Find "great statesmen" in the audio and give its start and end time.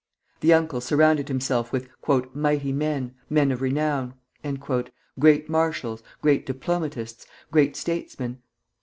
7.51-8.41